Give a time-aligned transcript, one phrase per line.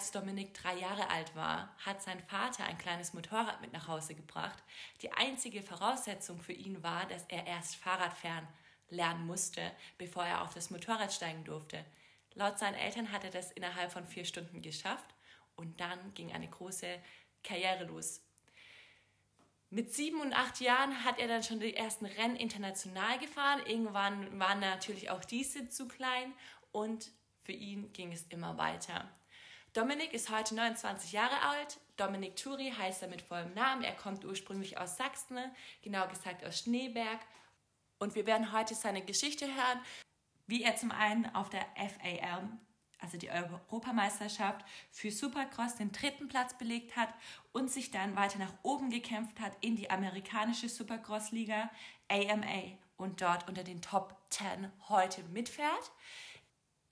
[0.00, 4.14] Als Dominik drei Jahre alt war, hat sein Vater ein kleines Motorrad mit nach Hause
[4.14, 4.56] gebracht.
[5.02, 8.48] Die einzige Voraussetzung für ihn war, dass er erst Fahrradfahren
[8.88, 9.60] lernen musste,
[9.98, 11.84] bevor er auf das Motorrad steigen durfte.
[12.32, 15.04] Laut seinen Eltern hat er das innerhalb von vier Stunden geschafft
[15.54, 16.98] und dann ging eine große
[17.44, 18.22] Karriere los.
[19.68, 23.60] Mit sieben und acht Jahren hat er dann schon die ersten Rennen international gefahren.
[23.66, 26.32] Irgendwann waren natürlich auch diese zu klein
[26.72, 27.10] und
[27.42, 29.06] für ihn ging es immer weiter.
[29.72, 31.78] Dominik ist heute 29 Jahre alt.
[31.96, 33.84] Dominik Turi heißt er mit vollem Namen.
[33.84, 35.38] Er kommt ursprünglich aus Sachsen,
[35.82, 37.20] genau gesagt aus Schneeberg.
[37.98, 39.80] Und wir werden heute seine Geschichte hören,
[40.46, 42.58] wie er zum einen auf der FAM
[43.02, 47.08] also die Europameisterschaft, für Supercross den dritten Platz belegt hat
[47.52, 51.70] und sich dann weiter nach oben gekämpft hat in die amerikanische Supercross-Liga
[52.08, 55.92] AMA und dort unter den Top 10 heute mitfährt.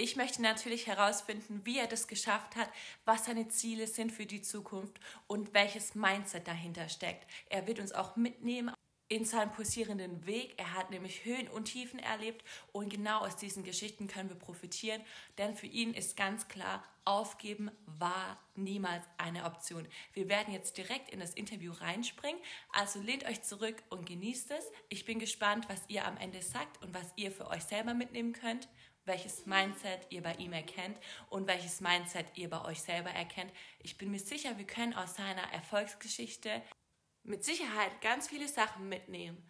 [0.01, 2.71] Ich möchte natürlich herausfinden, wie er das geschafft hat,
[3.05, 7.27] was seine Ziele sind für die Zukunft und welches Mindset dahinter steckt.
[7.51, 8.73] Er wird uns auch mitnehmen
[9.09, 10.55] in seinem pulsierenden Weg.
[10.57, 15.03] Er hat nämlich Höhen und Tiefen erlebt und genau aus diesen Geschichten können wir profitieren,
[15.37, 19.89] denn für ihn ist ganz klar, aufgeben war niemals eine Option.
[20.13, 22.41] Wir werden jetzt direkt in das Interview reinspringen,
[22.71, 24.71] also lehnt euch zurück und genießt es.
[24.91, 28.33] Ich bin gespannt, was ihr am Ende sagt und was ihr für euch selber mitnehmen
[28.33, 28.69] könnt
[29.09, 30.97] welches Mindset ihr bei ihm erkennt
[31.29, 33.53] und welches Mindset ihr bei euch selber erkennt.
[33.81, 36.63] Ich bin mir sicher, wir können aus seiner Erfolgsgeschichte
[37.25, 39.45] mit Sicherheit ganz viele Sachen mitnehmen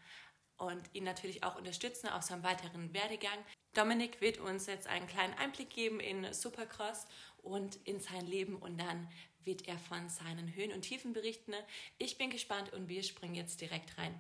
[0.56, 3.38] und ihn natürlich auch unterstützen auf seinem weiteren Werdegang.
[3.74, 7.06] Dominik wird uns jetzt einen kleinen Einblick geben in Supercross
[7.42, 9.08] und in sein Leben und dann
[9.44, 11.54] wird er von seinen Höhen und Tiefen berichten.
[11.98, 14.18] Ich bin gespannt und wir springen jetzt direkt rein.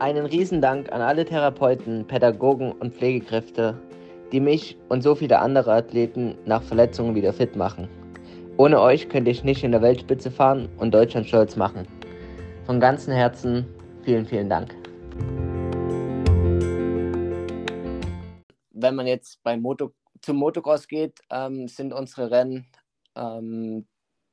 [0.00, 3.76] Einen Riesendank an alle Therapeuten, Pädagogen und Pflegekräfte,
[4.30, 7.88] die mich und so viele andere Athleten nach Verletzungen wieder fit machen.
[8.58, 11.88] Ohne euch könnte ich nicht in der Weltspitze fahren und Deutschland stolz machen.
[12.64, 13.66] Von ganzem Herzen
[14.04, 14.72] vielen, vielen Dank.
[18.70, 19.90] Wenn man jetzt beim Moto
[20.22, 22.66] zum Motocross geht, ähm, sind unsere Rennen
[23.16, 23.84] ähm,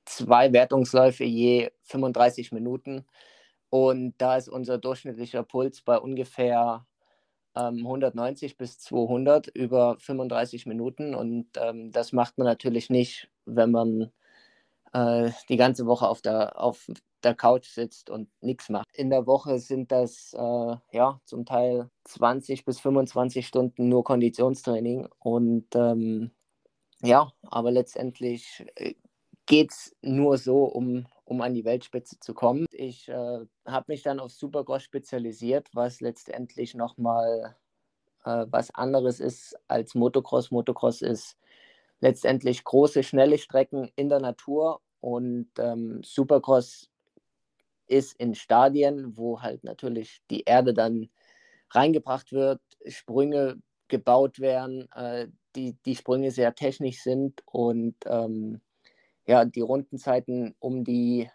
[0.05, 3.07] zwei Wertungsläufe je 35 Minuten.
[3.69, 6.85] Und da ist unser durchschnittlicher Puls bei ungefähr
[7.55, 11.15] ähm, 190 bis 200 über 35 Minuten.
[11.15, 14.11] Und ähm, das macht man natürlich nicht, wenn man
[14.93, 16.87] äh, die ganze Woche auf der, auf
[17.23, 18.85] der Couch sitzt und nichts macht.
[18.93, 25.07] In der Woche sind das äh, ja zum Teil 20 bis 25 Stunden nur Konditionstraining.
[25.19, 26.31] Und ähm,
[27.01, 28.93] ja, aber letztendlich äh,
[29.45, 32.65] geht es nur so, um, um an die Weltspitze zu kommen.
[32.71, 37.55] Ich äh, habe mich dann auf Supercross spezialisiert, was letztendlich nochmal
[38.23, 40.51] äh, was anderes ist als Motocross.
[40.51, 41.37] Motocross ist
[41.99, 46.89] letztendlich große, schnelle Strecken in der Natur und ähm, Supercross
[47.87, 51.09] ist in Stadien, wo halt natürlich die Erde dann
[51.69, 58.61] reingebracht wird, Sprünge gebaut werden, äh, die, die Sprünge sehr technisch sind und ähm,
[59.27, 61.29] ja, die Rundenzeiten um die,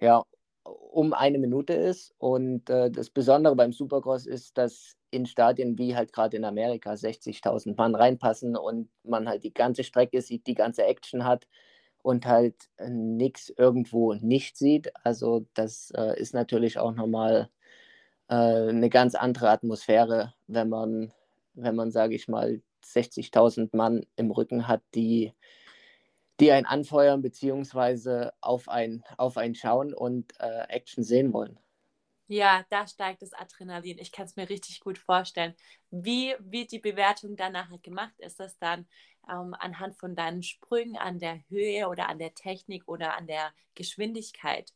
[0.00, 0.24] ja,
[0.64, 2.14] um eine Minute ist.
[2.18, 6.92] Und äh, das Besondere beim Supercross ist, dass in Stadien wie halt gerade in Amerika
[6.92, 11.46] 60.000 Mann reinpassen und man halt die ganze Strecke sieht, die ganze Action hat
[12.02, 14.92] und halt äh, nichts irgendwo nicht sieht.
[15.04, 17.50] Also das äh, ist natürlich auch nochmal
[18.28, 21.12] äh, eine ganz andere Atmosphäre, wenn man,
[21.54, 25.34] wenn man, sage ich mal, 60.000 Mann im Rücken hat, die,
[26.40, 31.58] die einen anfeuern beziehungsweise auf ein, auf einen schauen und äh, Action sehen wollen.
[32.28, 33.98] Ja, da steigt das Adrenalin.
[33.98, 35.54] Ich kann es mir richtig gut vorstellen.
[35.90, 38.14] Wie wird die Bewertung dann nachher gemacht?
[38.18, 38.86] Ist das dann
[39.28, 43.50] ähm, anhand von deinen Sprüngen an der Höhe oder an der Technik oder an der
[43.74, 44.72] Geschwindigkeit?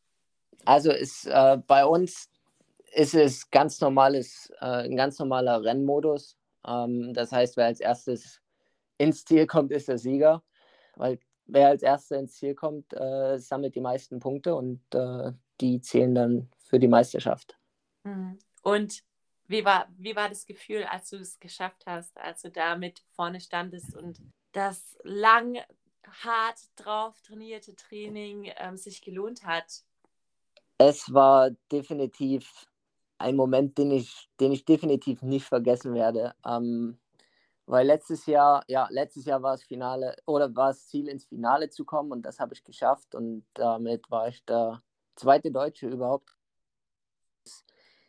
[0.64, 2.28] Also ist äh, bei uns
[2.92, 6.36] ist es ganz normales, äh, ein ganz normaler Rennmodus.
[6.66, 8.40] Ähm, das heißt, wer als erstes
[8.98, 10.42] ins Ziel kommt, ist der Sieger,
[10.96, 15.80] weil wer als erster ins Ziel kommt, äh, sammelt die meisten Punkte und äh, die
[15.80, 17.58] zählen dann für die Meisterschaft.
[18.04, 18.38] Mhm.
[18.62, 19.02] Und
[19.46, 23.00] Wie war, wie war das Gefühl, als du es geschafft hast, als du da mit
[23.16, 25.58] vorne standest und das lang,
[26.06, 29.84] hart drauf trainierte Training ähm, sich gelohnt hat?
[30.78, 32.66] Es war definitiv
[33.18, 36.34] ein Moment, den ich, den ich definitiv nicht vergessen werde.
[36.44, 36.98] Ähm,
[37.66, 41.70] weil letztes Jahr, ja, letztes Jahr war es Finale oder war es Ziel, ins Finale
[41.70, 44.82] zu kommen und das habe ich geschafft und damit war ich der
[45.16, 46.34] zweite Deutsche überhaupt,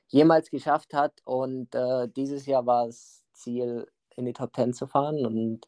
[0.08, 1.22] jemals geschafft hat.
[1.26, 5.68] Und äh, dieses Jahr war es Ziel, in die Top Ten zu fahren und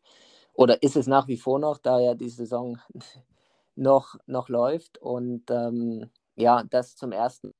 [0.53, 2.79] oder ist es nach wie vor noch, da ja die Saison
[3.75, 4.97] noch, noch läuft.
[4.97, 7.53] Und ähm, ja, das zum ersten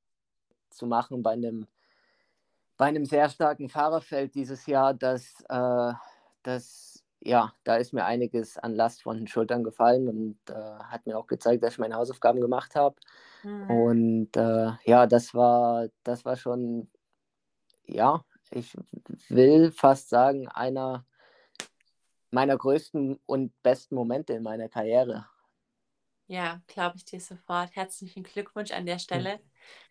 [0.71, 1.67] zu machen bei einem,
[2.75, 5.93] bei einem sehr starken Fahrerfeld dieses Jahr, das, äh,
[6.43, 11.05] das, ja, da ist mir einiges an Last von den Schultern gefallen und äh, hat
[11.05, 12.95] mir auch gezeigt, dass ich meine Hausaufgaben gemacht habe.
[13.43, 13.69] Mhm.
[13.69, 16.89] Und äh, ja, das war, das war schon,
[17.85, 18.75] ja, ich
[19.29, 21.05] will fast sagen, einer
[22.29, 25.27] meiner größten und besten Momente in meiner Karriere.
[26.27, 27.75] Ja, glaube ich dir sofort.
[27.75, 28.99] Herzlichen Glückwunsch an der hm.
[28.99, 29.39] Stelle.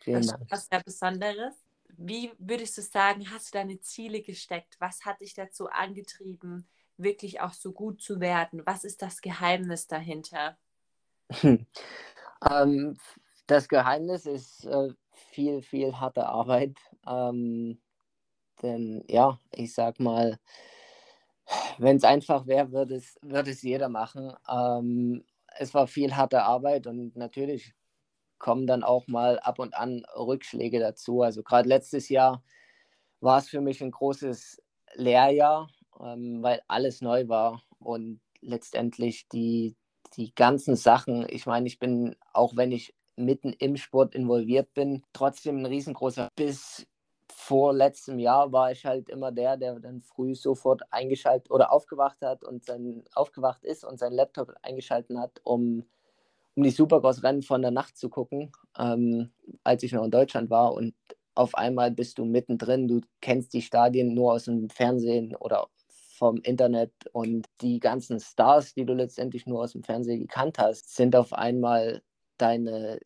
[0.01, 0.51] Vielen das Dank.
[0.51, 1.66] Was sehr Besonderes.
[1.99, 4.77] Wie würdest du sagen, hast du deine Ziele gesteckt?
[4.79, 8.63] Was hat dich dazu angetrieben, wirklich auch so gut zu werden?
[8.67, 10.59] Was ist das Geheimnis dahinter?
[12.51, 12.99] ähm,
[13.47, 16.77] das Geheimnis ist äh, viel, viel harte Arbeit.
[17.07, 17.81] Ähm,
[18.63, 20.39] denn ja, ich sag mal,
[21.79, 24.33] wenn es einfach wäre, würde es, würde es jeder machen.
[24.49, 25.25] Ähm,
[25.59, 27.75] es war viel harte Arbeit und natürlich
[28.47, 31.23] kommen dann auch mal ab und an Rückschläge dazu.
[31.23, 32.45] Also gerade letztes Jahr
[33.19, 34.63] war es für mich ein großes
[34.95, 39.75] Lehrjahr, ähm, weil alles neu war und letztendlich die,
[40.17, 45.03] die ganzen Sachen, ich meine, ich bin, auch wenn ich mitten im Sport involviert bin,
[45.13, 46.87] trotzdem ein riesengroßer bis
[47.29, 52.23] vor letztem Jahr war ich halt immer der, der dann früh sofort eingeschaltet oder aufgewacht
[52.23, 55.85] hat und sein aufgewacht ist und sein Laptop eingeschaltet hat, um,
[56.57, 59.31] um die Supercross-Rennen von der Nacht zu gucken, ähm,
[59.63, 60.75] als ich noch in Deutschland war.
[60.75, 60.95] Und
[61.35, 65.69] auf einmal bist du mittendrin, du kennst die Stadien nur aus dem Fernsehen oder
[66.17, 70.97] vom Internet und die ganzen Stars, die du letztendlich nur aus dem Fernsehen gekannt hast,
[70.97, 72.03] sind auf einmal
[72.39, 73.01] deine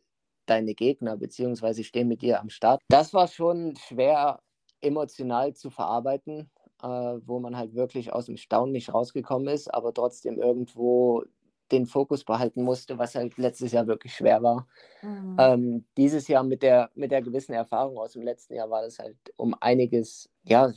[0.46, 2.82] deine Gegner, beziehungsweise stehen mit dir am Start.
[2.88, 4.40] Das war schon schwer
[4.80, 6.50] emotional zu verarbeiten,
[6.82, 11.22] äh, wo man halt wirklich aus dem Staunen nicht rausgekommen ist, aber trotzdem irgendwo
[11.72, 14.66] den Fokus behalten musste, was halt letztes Jahr wirklich schwer war.
[15.02, 15.36] Mhm.
[15.38, 18.98] Ähm, dieses Jahr mit der, mit der gewissen Erfahrung aus dem letzten Jahr war das
[18.98, 20.72] halt um einiges ja,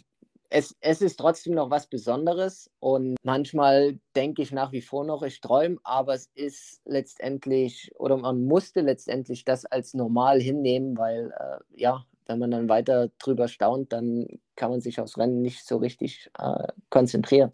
[0.54, 5.24] es, es ist trotzdem noch was Besonderes und manchmal denke ich nach wie vor noch,
[5.24, 11.34] ich träume, aber es ist letztendlich oder man musste letztendlich das als normal hinnehmen, weil
[11.40, 15.66] äh, ja, wenn man dann weiter drüber staunt, dann kann man sich aufs Rennen nicht
[15.66, 17.52] so richtig äh, konzentrieren.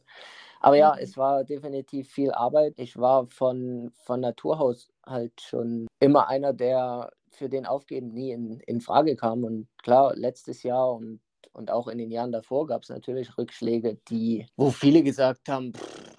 [0.59, 0.99] Aber ja, mhm.
[1.01, 2.73] es war definitiv viel Arbeit.
[2.77, 8.59] Ich war von, von Naturhaus halt schon immer einer, der für den Aufgeben nie in,
[8.61, 9.43] in Frage kam.
[9.43, 11.21] Und klar, letztes Jahr und
[11.51, 15.73] und auch in den Jahren davor gab es natürlich Rückschläge, die, wo viele gesagt haben,
[15.73, 16.15] pff,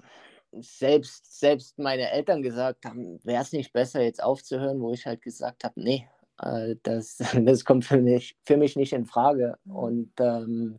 [0.61, 5.23] selbst, selbst meine Eltern gesagt haben, wäre es nicht besser, jetzt aufzuhören, wo ich halt
[5.23, 6.09] gesagt habe, nee,
[6.43, 9.57] äh, das, das kommt für mich, für mich nicht in Frage.
[9.65, 9.77] Mhm.
[9.77, 10.79] Und ähm,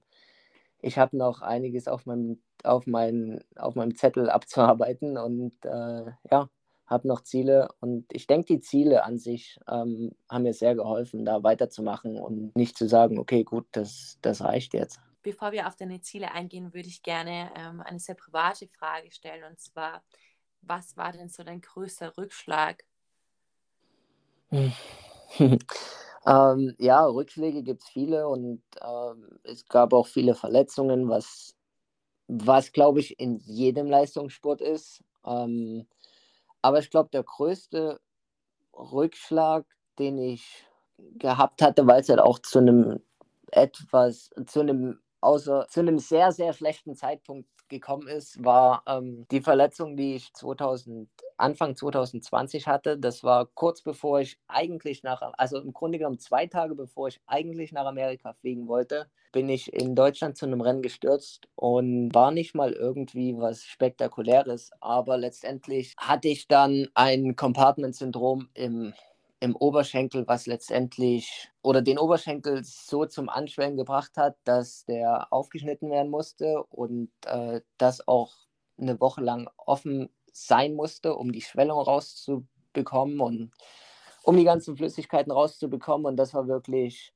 [0.82, 6.50] ich habe noch einiges auf meinem, auf, mein, auf meinem Zettel abzuarbeiten und äh, ja,
[6.86, 11.24] habe noch Ziele und ich denke, die Ziele an sich ähm, haben mir sehr geholfen,
[11.24, 15.00] da weiterzumachen und nicht zu sagen, okay, gut, das, das reicht jetzt.
[15.24, 19.44] Bevor wir auf deine Ziele eingehen, würde ich gerne ähm, eine sehr private Frage stellen
[19.50, 20.04] und zwar,
[20.62, 22.84] was war denn so dein größter Rückschlag?
[26.26, 31.56] ähm, ja, Rückschläge gibt es viele und ähm, es gab auch viele Verletzungen, was,
[32.28, 35.04] was glaube ich in jedem Leistungssport ist.
[35.26, 35.88] Ähm,
[36.62, 38.00] aber ich glaube, der größte
[38.74, 39.66] Rückschlag,
[40.00, 40.66] den ich
[41.18, 43.02] gehabt hatte, weil es halt auch zu einem
[43.52, 49.42] etwas, zu einem außer zu einem sehr, sehr schlechten Zeitpunkt gekommen ist, war ähm, die
[49.42, 52.98] Verletzung, die ich 2000, Anfang 2020 hatte.
[52.98, 57.20] Das war kurz bevor ich eigentlich nach, also im Grunde genommen zwei Tage bevor ich
[57.26, 62.32] eigentlich nach Amerika fliegen wollte, bin ich in Deutschland zu einem Rennen gestürzt und war
[62.32, 68.94] nicht mal irgendwie was Spektakuläres, aber letztendlich hatte ich dann ein Compartment-Syndrom im
[69.42, 75.90] im Oberschenkel, was letztendlich oder den Oberschenkel so zum Anschwellen gebracht hat, dass der aufgeschnitten
[75.90, 78.36] werden musste und äh, das auch
[78.80, 83.52] eine Woche lang offen sein musste, um die Schwellung rauszubekommen und
[84.24, 86.06] um die ganzen Flüssigkeiten rauszubekommen.
[86.06, 87.12] Und das war wirklich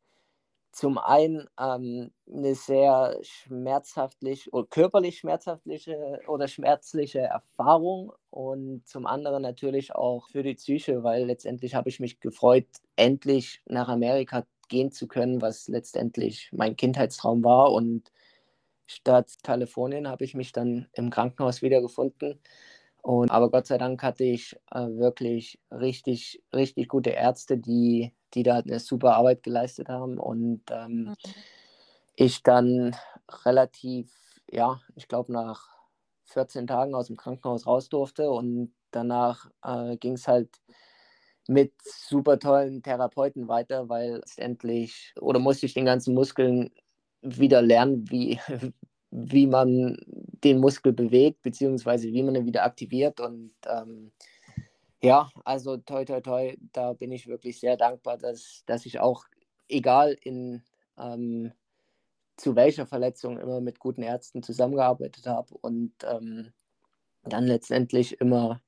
[0.75, 9.41] zum einen ähm, eine sehr schmerzhaftlich oder körperlich schmerzhaftliche oder schmerzliche Erfahrung und zum anderen
[9.41, 12.67] natürlich auch für die Psyche, weil letztendlich habe ich mich gefreut,
[12.98, 18.12] endlich nach Amerika gehen zu können, was letztendlich mein Kindheitstraum war und
[18.86, 22.39] statt Kalifornien habe ich mich dann im Krankenhaus wiedergefunden.
[23.01, 28.44] Und, aber Gott sei Dank hatte ich äh, wirklich richtig, richtig gute Ärzte, die die
[28.44, 31.15] da eine super Arbeit geleistet haben und ähm, mhm.
[32.15, 32.96] ich dann
[33.46, 34.12] relativ,
[34.51, 35.70] ja, ich glaube nach
[36.25, 40.50] 14 Tagen aus dem Krankenhaus raus durfte und danach äh, ging es halt
[41.48, 46.72] mit super tollen Therapeuten weiter, weil letztendlich, oder musste ich den ganzen Muskeln
[47.22, 48.39] wieder lernen, wie,
[49.12, 49.98] wie man
[50.44, 54.12] den Muskel bewegt, beziehungsweise wie man ihn wieder aktiviert und ähm,
[55.02, 59.25] ja, also toi, toi, toi, da bin ich wirklich sehr dankbar, dass, dass ich auch,
[59.68, 60.64] egal in
[60.98, 61.52] ähm,
[62.38, 66.52] zu welcher Verletzung, immer mit guten Ärzten zusammengearbeitet habe und ähm,
[67.24, 68.62] dann letztendlich immer,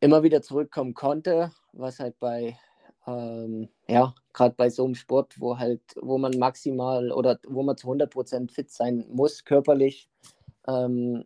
[0.00, 2.58] immer wieder zurückkommen konnte, was halt bei,
[3.06, 7.76] ähm, ja, gerade bei so einem Sport, wo halt, wo man maximal oder wo man
[7.76, 10.08] zu 100% fit sein muss, körperlich,
[10.66, 11.24] ähm,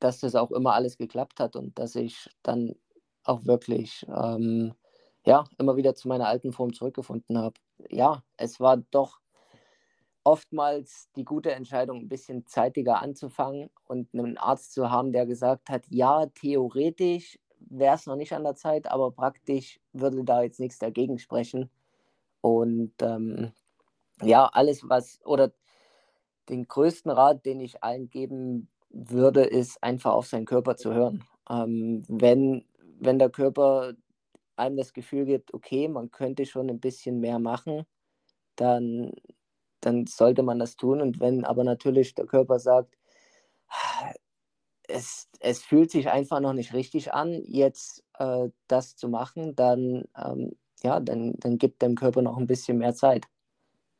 [0.00, 2.74] dass das auch immer alles geklappt hat und dass ich dann
[3.28, 4.74] auch wirklich ähm,
[5.24, 7.54] ja, immer wieder zu meiner alten Form zurückgefunden habe.
[7.90, 9.20] Ja, es war doch
[10.24, 15.70] oftmals die gute Entscheidung, ein bisschen zeitiger anzufangen und einen Arzt zu haben, der gesagt
[15.70, 20.60] hat, ja, theoretisch wäre es noch nicht an der Zeit, aber praktisch würde da jetzt
[20.60, 21.70] nichts dagegen sprechen.
[22.40, 23.52] Und ähm,
[24.22, 25.52] ja, alles, was, oder
[26.48, 31.24] den größten Rat, den ich allen geben würde, ist einfach auf seinen Körper zu hören.
[31.50, 32.64] Ähm, wenn
[33.00, 33.94] wenn der Körper
[34.56, 37.84] einem das Gefühl gibt, okay, man könnte schon ein bisschen mehr machen,
[38.56, 39.12] dann,
[39.80, 41.00] dann sollte man das tun.
[41.00, 42.96] Und wenn aber natürlich der Körper sagt,
[44.88, 50.04] es, es fühlt sich einfach noch nicht richtig an, jetzt äh, das zu machen, dann,
[50.16, 53.26] ähm, ja, dann, dann gibt dem Körper noch ein bisschen mehr Zeit.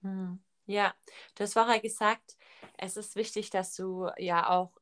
[0.03, 0.39] Hm.
[0.67, 0.95] Ja,
[1.35, 2.37] du hast vorher gesagt,
[2.77, 4.73] es ist wichtig, dass du ja auch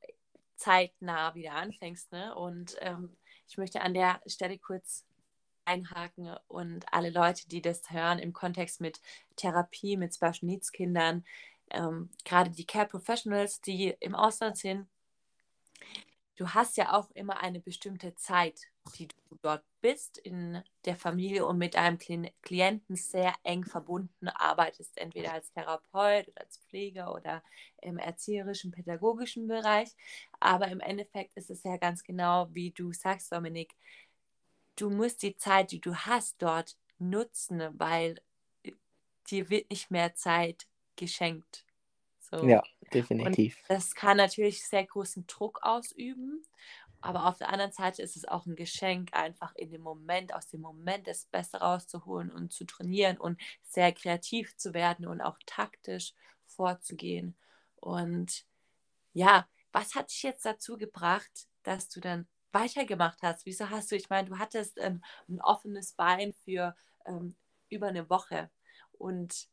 [0.56, 2.10] zeitnah wieder anfängst.
[2.12, 2.34] Ne?
[2.34, 3.16] Und ähm,
[3.48, 5.04] ich möchte an der Stelle kurz
[5.64, 9.00] einhaken und alle Leute, die das hören im Kontext mit
[9.36, 11.24] Therapie, mit Special Needs Kindern,
[11.70, 14.86] ähm, gerade die Care Professionals, die im Ausland sind,
[16.36, 18.60] du hast ja auch immer eine bestimmte Zeit,
[18.96, 21.96] die du dort bist, in der Familie und mit deinem
[22.42, 27.40] Klienten sehr eng verbunden arbeitest, entweder als Therapeut oder als Pfleger oder
[27.80, 29.90] im erzieherischen, pädagogischen Bereich.
[30.40, 33.76] Aber im Endeffekt ist es ja ganz genau, wie du sagst, Dominik,
[34.74, 38.20] du musst die Zeit, die du hast, dort nutzen, weil
[39.30, 40.66] dir wird nicht mehr Zeit
[40.96, 41.64] geschenkt.
[42.18, 42.44] So.
[42.44, 43.58] Ja, definitiv.
[43.58, 46.42] Und das kann natürlich sehr großen Druck ausüben.
[47.06, 50.48] Aber auf der anderen Seite ist es auch ein Geschenk, einfach in dem Moment, aus
[50.48, 55.38] dem Moment das Beste rauszuholen und zu trainieren und sehr kreativ zu werden und auch
[55.46, 56.14] taktisch
[56.46, 57.36] vorzugehen.
[57.76, 58.44] Und
[59.12, 63.46] ja, was hat dich jetzt dazu gebracht, dass du dann weitergemacht hast?
[63.46, 66.74] Wieso hast du, ich meine, du hattest ähm, ein offenes Bein für
[67.06, 67.36] ähm,
[67.68, 68.50] über eine Woche
[68.90, 69.46] und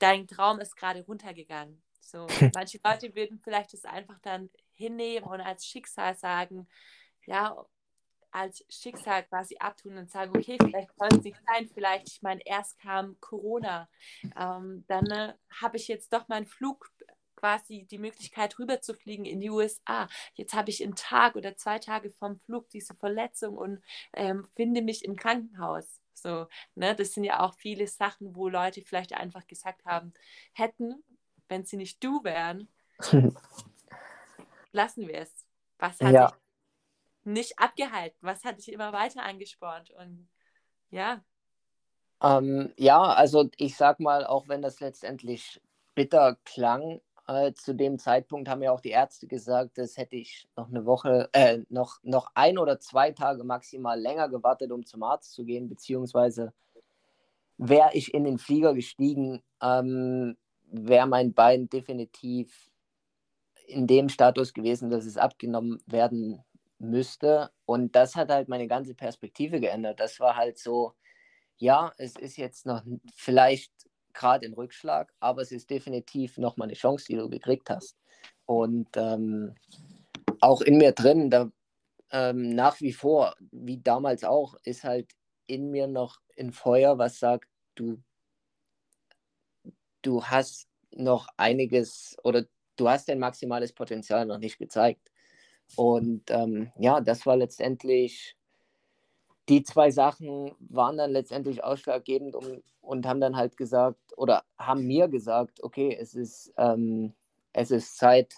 [0.00, 1.80] dein Traum ist gerade runtergegangen.
[2.00, 6.66] So, manche Leute würden vielleicht das einfach dann hinnehmen und als Schicksal sagen,
[7.26, 7.56] ja,
[8.32, 12.40] als Schicksal quasi abtun und sagen, okay, vielleicht soll es nicht sein, vielleicht, ich meine,
[12.44, 13.88] erst kam Corona,
[14.36, 16.90] ähm, dann äh, habe ich jetzt doch meinen Flug
[17.36, 20.08] quasi die Möglichkeit rüber zu fliegen in die USA.
[20.34, 23.82] Jetzt habe ich einen Tag oder zwei Tage vom Flug diese Verletzung und
[24.12, 26.00] ähm, finde mich im Krankenhaus.
[26.12, 30.12] So, ne, das sind ja auch viele Sachen, wo Leute vielleicht einfach gesagt haben,
[30.52, 31.02] hätten,
[31.48, 32.68] wenn sie nicht du wären,
[34.72, 35.46] lassen wir es.
[35.78, 36.26] Was hat ja.
[36.26, 36.36] dich
[37.24, 38.18] nicht abgehalten?
[38.20, 39.90] Was hat dich immer weiter angespornt?
[39.90, 40.28] Und
[40.90, 41.22] ja.
[42.22, 45.60] Ähm, ja, also ich sag mal, auch wenn das letztendlich
[45.94, 50.48] bitter klang, äh, zu dem Zeitpunkt haben ja auch die Ärzte gesagt, das hätte ich
[50.56, 55.02] noch eine Woche, äh, noch, noch ein oder zwei Tage maximal länger gewartet, um zum
[55.02, 56.52] Arzt zu gehen, beziehungsweise
[57.56, 60.36] wäre ich in den Flieger gestiegen, ähm,
[60.72, 62.69] wäre mein Bein definitiv
[63.70, 66.42] in dem Status gewesen, dass es abgenommen werden
[66.78, 67.50] müsste.
[67.66, 70.00] Und das hat halt meine ganze Perspektive geändert.
[70.00, 70.94] Das war halt so,
[71.58, 72.82] ja, es ist jetzt noch
[73.14, 73.72] vielleicht
[74.12, 77.96] gerade ein Rückschlag, aber es ist definitiv nochmal eine Chance, die du gekriegt hast.
[78.46, 79.54] Und ähm,
[80.40, 81.50] auch in mir drin, da,
[82.10, 85.12] ähm, nach wie vor, wie damals auch, ist halt
[85.46, 88.02] in mir noch ein Feuer, was sagt, du
[90.02, 92.46] du hast noch einiges oder
[92.80, 95.10] du hast dein maximales Potenzial noch nicht gezeigt.
[95.76, 98.36] Und ähm, ja, das war letztendlich,
[99.48, 104.86] die zwei Sachen waren dann letztendlich ausschlaggebend um, und haben dann halt gesagt oder haben
[104.86, 107.14] mir gesagt, okay, es ist, ähm,
[107.52, 108.34] es ist Zeit,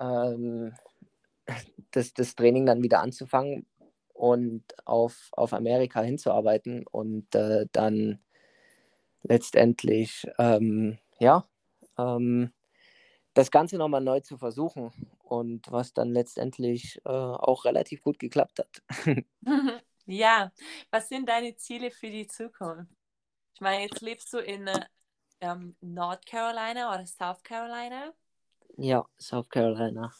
[0.00, 0.72] ähm,
[1.90, 3.66] das, das Training dann wieder anzufangen
[4.14, 8.20] und auf, auf Amerika hinzuarbeiten und äh, dann
[9.22, 11.46] letztendlich, ähm, ja,
[11.98, 12.52] ähm,
[13.38, 14.90] das Ganze nochmal neu zu versuchen
[15.22, 18.82] und was dann letztendlich äh, auch relativ gut geklappt hat.
[20.06, 20.50] ja,
[20.90, 22.92] was sind deine Ziele für die Zukunft?
[23.54, 24.80] Ich meine, jetzt lebst du in äh,
[25.40, 28.12] ähm, North Carolina oder South Carolina?
[28.76, 30.12] Ja, South Carolina.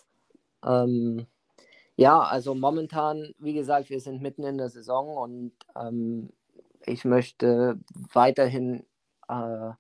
[0.65, 1.27] Ähm,
[1.97, 6.31] ja, also momentan, wie gesagt, wir sind mitten in der Saison und ähm,
[6.87, 7.81] ich möchte
[8.13, 8.87] weiterhin
[9.29, 9.73] äh,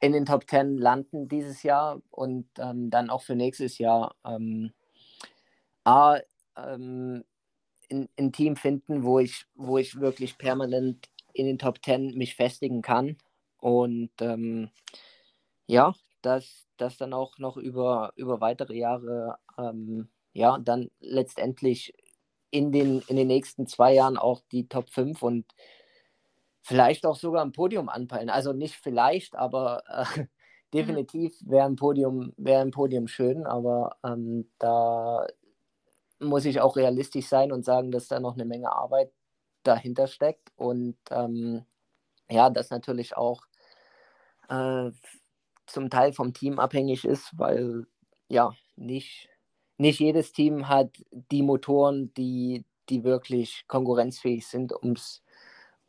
[0.00, 4.72] in den Top 10 landen dieses Jahr und ähm, dann auch für nächstes Jahr ähm,
[5.84, 6.18] A,
[6.56, 7.24] ähm,
[7.88, 12.34] in, ein Team finden, wo ich, wo ich wirklich permanent in den Top 10 mich
[12.34, 13.18] festigen kann
[13.58, 14.70] und ähm,
[15.66, 21.94] ja, dass das dann auch noch über, über weitere Jahre ähm, ja, dann letztendlich
[22.50, 25.46] in den, in den nächsten zwei Jahren auch die Top 5 und
[26.62, 28.30] vielleicht auch sogar ein Podium anpeilen.
[28.30, 30.26] Also nicht vielleicht, aber äh,
[30.74, 35.26] definitiv wäre ein Podium, wäre ein Podium schön, aber ähm, da
[36.20, 39.10] muss ich auch realistisch sein und sagen, dass da noch eine Menge Arbeit
[39.62, 41.64] dahinter steckt und ähm,
[42.30, 43.42] ja, das natürlich auch
[44.48, 44.90] äh,
[45.66, 47.86] zum Teil vom Team abhängig ist, weil
[48.28, 49.28] ja, nicht,
[49.78, 55.22] nicht jedes Team hat die Motoren, die, die wirklich konkurrenzfähig sind, ums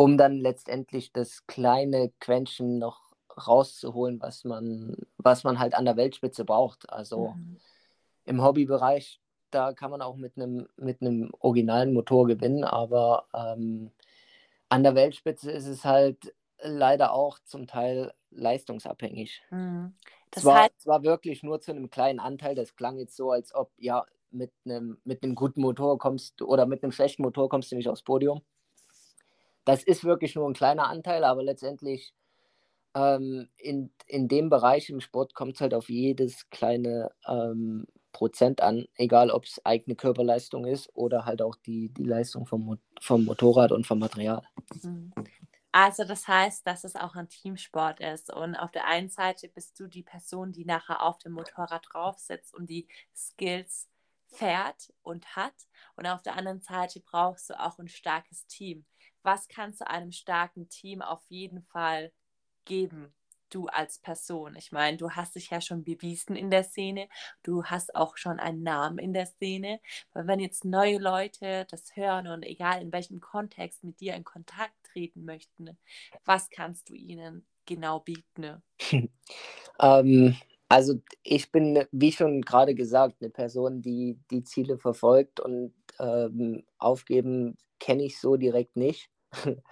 [0.01, 3.13] um dann letztendlich das kleine Quäntchen noch
[3.47, 6.89] rauszuholen, was man, was man halt an der Weltspitze braucht.
[6.89, 7.59] Also mhm.
[8.25, 9.21] im Hobbybereich,
[9.51, 13.91] da kann man auch mit einem mit einem originalen Motor gewinnen, aber ähm,
[14.69, 19.43] an der Weltspitze ist es halt leider auch zum Teil leistungsabhängig.
[19.51, 19.93] Mhm.
[20.31, 20.81] Das zwar, heißt...
[20.81, 24.51] zwar wirklich nur zu einem kleinen Anteil, das klang jetzt so, als ob ja mit
[24.65, 28.01] einem, mit einem guten Motor kommst oder mit einem schlechten Motor kommst du nicht aufs
[28.01, 28.41] Podium
[29.65, 32.13] das ist wirklich nur ein kleiner Anteil, aber letztendlich
[32.95, 38.61] ähm, in, in dem Bereich im Sport kommt es halt auf jedes kleine ähm, Prozent
[38.61, 43.25] an, egal ob es eigene Körperleistung ist oder halt auch die, die Leistung vom, vom
[43.25, 44.43] Motorrad und vom Material.
[44.83, 45.13] Mhm.
[45.73, 49.79] Also das heißt, dass es auch ein Teamsport ist und auf der einen Seite bist
[49.79, 53.87] du die Person, die nachher auf dem Motorrad drauf sitzt und die Skills
[54.27, 55.53] fährt und hat
[55.95, 58.85] und auf der anderen Seite brauchst du auch ein starkes Team
[59.23, 62.11] was kannst du einem starken Team auf jeden Fall
[62.65, 63.13] geben,
[63.49, 64.55] du als Person?
[64.55, 67.07] Ich meine, du hast dich ja schon bewiesen in der Szene,
[67.43, 69.79] du hast auch schon einen Namen in der Szene,
[70.13, 74.23] weil wenn jetzt neue Leute das hören und egal in welchem Kontext mit dir in
[74.23, 75.77] Kontakt treten möchten,
[76.25, 78.61] was kannst du ihnen genau bieten?
[79.79, 80.35] ähm,
[80.71, 86.63] also ich bin, wie schon gerade gesagt, eine Person, die die Ziele verfolgt und ähm,
[86.77, 89.09] aufgeben kenne ich so direkt nicht.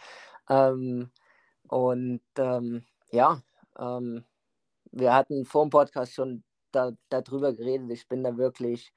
[0.49, 1.11] ähm,
[1.67, 3.41] und ähm, ja,
[3.77, 4.25] ähm,
[4.91, 7.91] wir hatten vor dem Podcast schon da, darüber geredet.
[7.91, 8.93] Ich bin da wirklich,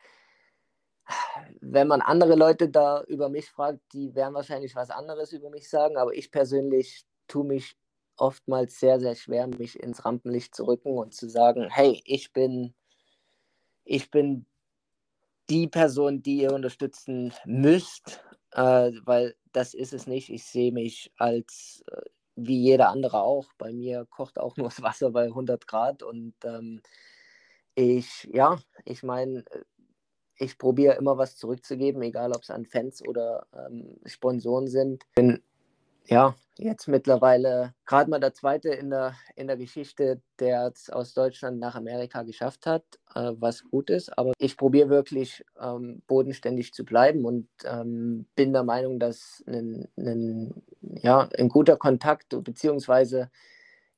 [1.61, 5.68] wenn man andere Leute da über mich fragt, die werden wahrscheinlich was anderes über mich
[5.68, 7.77] sagen, aber ich persönlich tue mich
[8.16, 12.75] oftmals sehr, sehr schwer, mich ins Rampenlicht zu rücken und zu sagen, hey, ich bin,
[13.85, 14.46] ich bin
[15.51, 18.22] die Person, die ihr unterstützen müsst,
[18.53, 20.30] äh, weil das ist es nicht.
[20.30, 22.02] Ich sehe mich als äh,
[22.36, 23.52] wie jeder andere auch.
[23.58, 26.80] Bei mir kocht auch nur das Wasser bei 100 Grad und ähm,
[27.74, 29.64] ich, ja, ich meine, äh,
[30.36, 35.04] ich probiere immer was zurückzugeben, egal ob es an Fans oder ähm, Sponsoren sind.
[35.14, 35.42] Bin
[36.06, 41.14] ja, jetzt mittlerweile gerade mal der zweite in der, in der Geschichte, der es aus
[41.14, 42.84] Deutschland nach Amerika geschafft hat,
[43.14, 44.16] äh, was gut ist.
[44.18, 49.88] Aber ich probiere wirklich ähm, bodenständig zu bleiben und ähm, bin der Meinung, dass ein,
[49.96, 53.30] ein, ja, ein guter Kontakt, beziehungsweise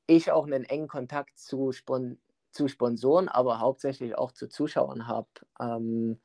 [0.07, 2.19] ich auch einen engen Kontakt zu, Spon
[2.51, 5.27] zu Sponsoren, aber hauptsächlich auch zu Zuschauern habe,
[5.59, 6.19] ähm,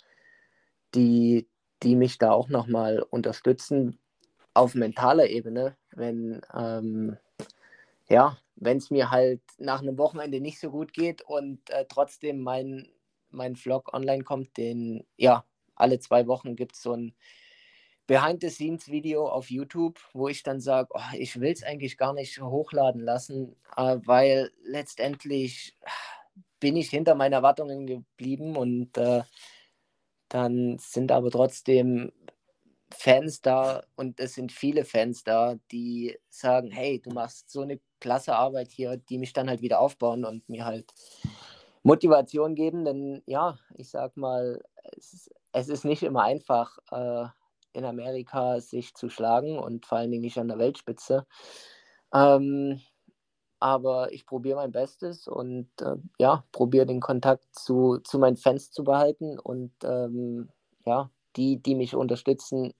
[0.94, 1.48] die,
[1.82, 3.98] die mich da auch nochmal unterstützen,
[4.54, 7.16] auf mentaler Ebene, wenn ähm,
[8.08, 12.42] ja, wenn es mir halt nach einem Wochenende nicht so gut geht und äh, trotzdem
[12.42, 12.88] mein,
[13.30, 15.44] mein Vlog online kommt, den ja,
[15.76, 17.14] alle zwei Wochen gibt es so ein
[18.06, 23.02] Behind-the-Scenes-Video auf YouTube, wo ich dann sage, oh, ich will es eigentlich gar nicht hochladen
[23.02, 25.78] lassen, äh, weil letztendlich
[26.58, 29.22] bin ich hinter meinen Erwartungen geblieben und äh,
[30.28, 32.12] dann sind aber trotzdem
[32.92, 37.80] Fans da und es sind viele Fans da, die sagen, hey, du machst so eine
[38.00, 40.92] klasse Arbeit hier, die mich dann halt wieder aufbauen und mir halt
[41.82, 44.62] Motivation geben, denn ja, ich sag mal,
[44.96, 47.26] es ist, es ist nicht immer einfach, äh,
[47.72, 51.26] in Amerika sich zu schlagen und vor allen Dingen nicht an der Weltspitze.
[52.12, 52.80] Ähm,
[53.60, 58.72] aber ich probiere mein Bestes und äh, ja, probiere den Kontakt zu, zu meinen Fans
[58.72, 60.48] zu behalten und ähm,
[60.86, 62.72] ja, die, die mich unterstützen,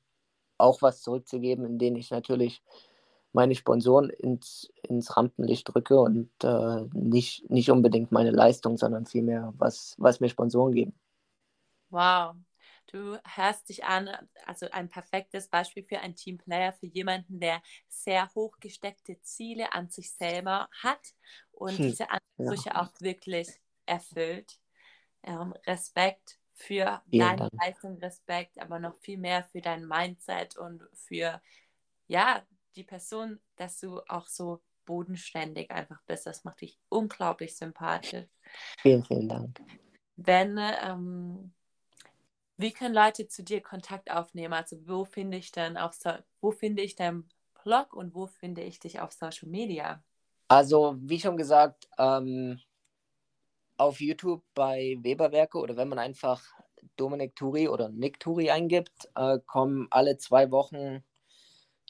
[0.59, 2.63] auch was zurückzugeben, indem ich natürlich
[3.33, 9.53] meine Sponsoren ins, ins Rampenlicht drücke und äh, nicht, nicht unbedingt meine Leistung, sondern vielmehr,
[9.57, 10.95] was, was mir Sponsoren geben.
[11.91, 12.35] Wow,
[12.91, 14.11] Du hörst dich an,
[14.47, 20.13] also ein perfektes Beispiel für einen Teamplayer, für jemanden, der sehr hochgesteckte Ziele an sich
[20.13, 21.15] selber hat
[21.53, 21.89] und hm.
[21.89, 22.83] diese Ansprüche ja.
[22.83, 23.49] auch wirklich
[23.87, 24.59] erfüllt.
[25.23, 27.53] Ähm, Respekt für Vielen deine Dank.
[27.61, 31.41] Leistung, Respekt, aber noch viel mehr für dein Mindset und für
[32.07, 32.43] ja,
[32.77, 36.27] die Person, dass du auch so bodenständig einfach bist.
[36.27, 38.27] Das macht dich unglaublich sympathisch.
[38.79, 39.61] Vielen, vielen Dank.
[40.17, 41.53] Wenn ähm,
[42.57, 44.53] wie können Leute zu dir Kontakt aufnehmen?
[44.53, 47.29] Also wo finde ich dann auf so wo finde ich deinen
[47.63, 50.03] Blog und wo finde ich dich auf Social Media?
[50.49, 52.61] Also wie schon gesagt, ähm,
[53.81, 56.43] auf YouTube bei Weberwerke oder wenn man einfach
[56.97, 61.03] Dominik Turi oder Nick Turi eingibt, äh, kommen alle zwei Wochen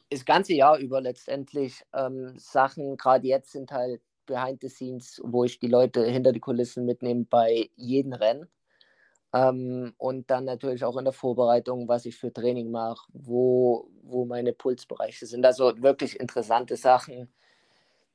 [0.08, 2.96] das ganze Jahr über letztendlich ähm, Sachen.
[2.96, 7.24] Gerade jetzt sind halt Behind the Scenes, wo ich die Leute hinter die Kulissen mitnehme
[7.28, 8.48] bei jedem Rennen.
[9.32, 14.24] Ähm, und dann natürlich auch in der Vorbereitung, was ich für Training mache, wo, wo
[14.24, 15.44] meine Pulsbereiche sind.
[15.44, 17.32] Also wirklich interessante Sachen,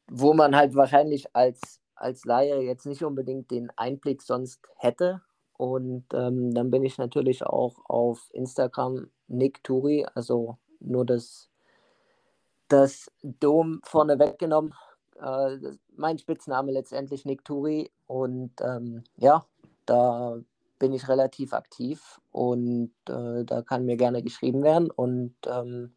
[0.08, 5.22] wo man halt wahrscheinlich als, als Laie jetzt nicht unbedingt den Einblick sonst hätte.
[5.58, 11.50] Und ähm, dann bin ich natürlich auch auf Instagram Nick Turi, also nur das,
[12.68, 14.74] das Dom vorne weggenommen.
[15.20, 15.58] Äh,
[15.96, 17.92] mein Spitzname letztendlich Nick Turi.
[18.06, 19.46] Und ähm, ja,
[19.86, 20.38] da
[20.78, 25.96] bin ich relativ aktiv und äh, da kann mir gerne geschrieben werden und ähm,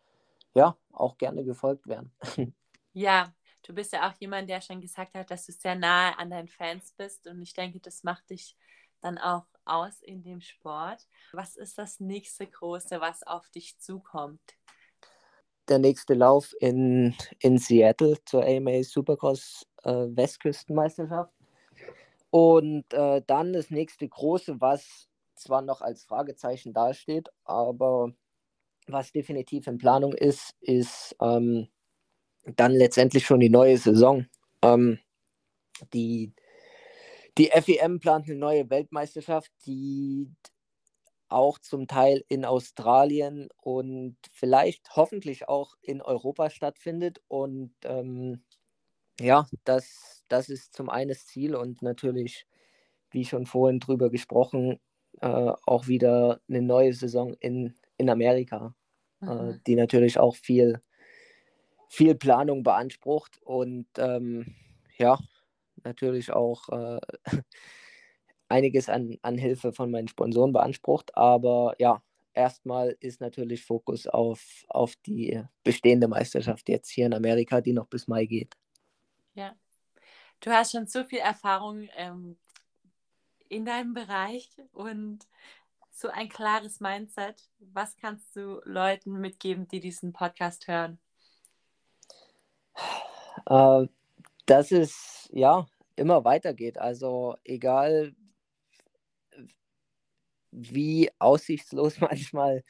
[0.54, 2.12] ja, auch gerne gefolgt werden.
[2.94, 3.32] Ja,
[3.68, 6.48] du bist ja auch jemand, der schon gesagt hat, dass du sehr nahe an deinen
[6.48, 8.56] Fans bist und ich denke, das macht dich
[9.00, 11.06] dann auch aus in dem Sport.
[11.32, 14.40] Was ist das nächste große, was auf dich zukommt?
[15.68, 21.32] Der nächste Lauf in, in Seattle zur AMA Supercross äh, Westküstenmeisterschaft.
[22.30, 28.12] Und äh, dann das nächste große, was zwar noch als Fragezeichen dasteht, aber
[28.86, 31.68] was definitiv in Planung ist, ist ähm,
[32.56, 34.26] dann letztendlich schon die neue Saison.
[34.62, 34.98] Ähm,
[35.92, 36.32] die,
[37.36, 40.28] die FEM plant eine neue Weltmeisterschaft, die
[41.28, 47.20] auch zum Teil in Australien und vielleicht hoffentlich auch in Europa stattfindet.
[47.28, 48.42] Und ähm,
[49.20, 52.46] ja, das, das ist zum einen das Ziel und natürlich,
[53.10, 54.80] wie schon vorhin drüber gesprochen,
[55.20, 58.74] äh, auch wieder eine neue Saison in, in Amerika,
[59.20, 60.80] äh, die natürlich auch viel,
[61.88, 64.54] viel Planung beansprucht und ähm,
[64.98, 65.18] ja,
[65.84, 67.00] natürlich auch äh,
[68.48, 71.16] einiges an, an Hilfe von meinen Sponsoren beansprucht.
[71.16, 72.02] Aber ja,
[72.34, 77.86] erstmal ist natürlich Fokus auf, auf die bestehende Meisterschaft jetzt hier in Amerika, die noch
[77.86, 78.54] bis Mai geht.
[79.34, 79.54] Ja.
[80.40, 82.36] Du hast schon so viel Erfahrung ähm,
[83.48, 85.26] in deinem Bereich und
[85.90, 87.48] so ein klares Mindset.
[87.58, 91.00] Was kannst du Leuten mitgeben, die diesen Podcast hören?
[93.46, 93.86] Äh,
[94.46, 96.78] dass es ja immer weitergeht.
[96.78, 98.14] Also egal
[100.50, 102.64] wie aussichtslos manchmal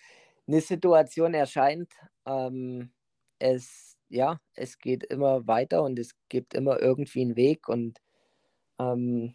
[0.47, 1.93] eine Situation erscheint,
[2.27, 2.91] ähm,
[3.39, 8.01] es ja, es geht immer weiter und es gibt immer irgendwie einen Weg und
[8.79, 9.35] ähm,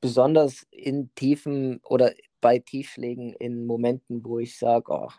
[0.00, 5.10] besonders in Tiefen oder bei Tiefschlägen in Momenten, wo ich sage, oh,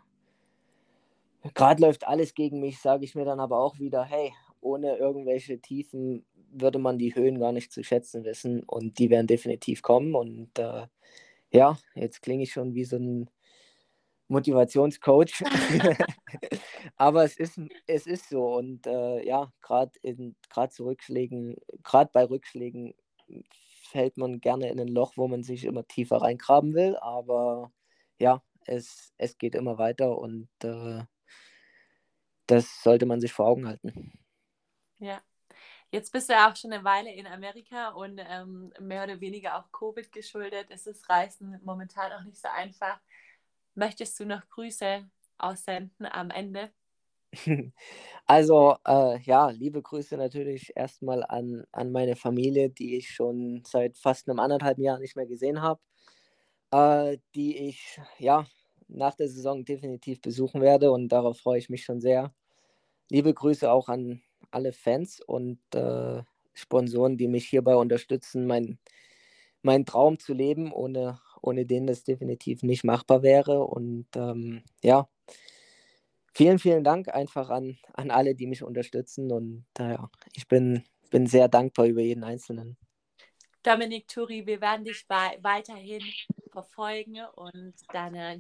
[1.53, 4.33] gerade läuft alles gegen mich, sage ich mir dann aber auch wieder, hey,
[4.65, 9.27] ohne irgendwelche Tiefen würde man die Höhen gar nicht zu schätzen wissen und die werden
[9.27, 10.87] definitiv kommen und äh,
[11.51, 13.29] ja, jetzt klinge ich schon wie so ein
[14.27, 15.43] Motivationscoach.
[16.97, 18.55] Aber es ist, es ist so.
[18.55, 19.91] Und äh, ja, gerade
[20.69, 22.93] zu Rückschlägen, gerade bei Rückschlägen
[23.89, 26.95] fällt man gerne in ein Loch, wo man sich immer tiefer reingraben will.
[26.97, 27.71] Aber
[28.19, 31.03] ja, es, es geht immer weiter und äh,
[32.47, 34.13] das sollte man sich vor Augen halten.
[35.05, 35.21] Ja.
[35.91, 39.59] Jetzt bist du ja auch schon eine Weile in Amerika und ähm, mehr oder weniger
[39.59, 40.65] auch Covid geschuldet.
[40.69, 42.99] Es ist Reisen momentan auch nicht so einfach.
[43.75, 46.71] Möchtest du noch Grüße aussenden am Ende?
[48.25, 53.97] Also äh, ja, liebe Grüße natürlich erstmal an, an meine Familie, die ich schon seit
[53.97, 55.79] fast einem anderthalb Jahr nicht mehr gesehen habe,
[56.71, 58.47] äh, die ich ja
[58.87, 62.33] nach der Saison definitiv besuchen werde und darauf freue ich mich schon sehr.
[63.09, 64.23] Liebe Grüße auch an
[64.55, 68.79] alle Fans und äh, Sponsoren, die mich hierbei unterstützen, mein,
[69.61, 73.65] meinen Traum zu leben, ohne, ohne den das definitiv nicht machbar wäre.
[73.65, 75.07] Und ähm, ja,
[76.33, 79.31] vielen, vielen Dank einfach an, an alle, die mich unterstützen.
[79.31, 82.77] Und äh, ja, ich bin, bin sehr dankbar über jeden Einzelnen.
[83.63, 86.03] Dominik Turi, wir werden dich weiterhin
[86.51, 88.39] verfolgen und deine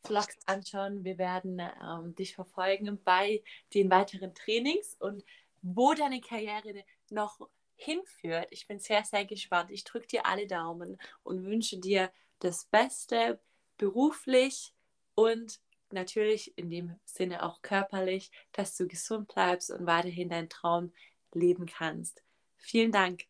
[0.00, 1.04] YouTube-Vlogs anschauen.
[1.04, 3.42] Wir werden ähm, dich verfolgen bei
[3.74, 5.24] den weiteren Trainings und
[5.62, 7.38] wo deine Karriere noch
[7.76, 8.48] hinführt.
[8.50, 9.70] Ich bin sehr, sehr gespannt.
[9.70, 12.10] Ich drücke dir alle Daumen und wünsche dir
[12.40, 13.40] das Beste
[13.78, 14.74] beruflich
[15.14, 15.60] und
[15.90, 20.92] natürlich in dem Sinne auch körperlich, dass du gesund bleibst und weiterhin deinen Traum
[21.32, 22.22] leben kannst.
[22.56, 23.24] Vielen Dank.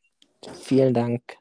[0.62, 1.38] Vielen Dank.